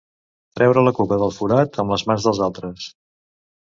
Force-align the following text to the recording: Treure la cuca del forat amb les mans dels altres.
Treure 0.59 0.83
la 0.85 0.93
cuca 1.01 1.19
del 1.25 1.35
forat 1.37 1.79
amb 1.87 1.97
les 1.97 2.09
mans 2.11 2.29
dels 2.29 2.45
altres. 2.51 2.93